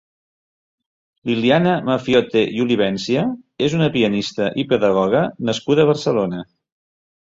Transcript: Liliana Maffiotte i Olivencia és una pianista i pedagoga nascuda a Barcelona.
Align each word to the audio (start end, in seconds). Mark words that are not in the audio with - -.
Liliana 1.31 1.75
Maffiotte 1.91 2.43
i 2.57 2.65
Olivencia 2.65 3.29
és 3.69 3.79
una 3.83 3.93
pianista 4.01 4.51
i 4.65 4.69
pedagoga 4.75 5.27
nascuda 5.53 5.89
a 5.91 5.95
Barcelona. 5.97 6.47